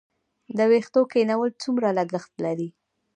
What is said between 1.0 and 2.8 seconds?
کینول څومره لګښت لري؟